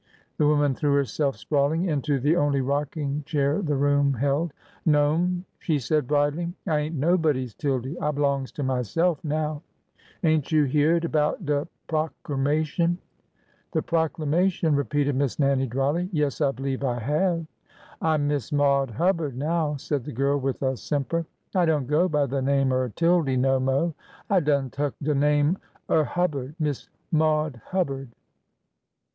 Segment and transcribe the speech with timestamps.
[0.39, 2.59] ]The woman threw herself sprawling into the only!
[2.59, 4.51] rocking chair the room held.
[4.87, 9.61] '"No'm!" she said, bridling." I ain't nobody's Tildy f i I b'longs to myself now.
[10.23, 11.67] Ain't you hyeahed about de;!
[11.87, 13.37] procermation?" i"
[13.73, 16.09] The proclamation?" repeated Miss Nannie, dryly.
[16.09, 17.45] |" Yes, I believe I have.""
[18.01, 22.09] I 'm Miss Maude Hubbard now," said the girl, with a simper." I don't go
[22.09, 23.93] by de name er Tildy no mo'.
[24.31, 25.59] I done tuk de name
[25.91, 28.09] er Hubbard— Miss Maude Hubbard."